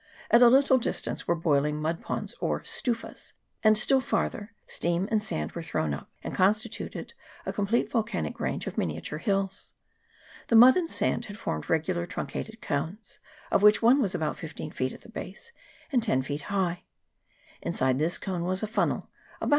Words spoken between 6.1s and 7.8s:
and constituted a com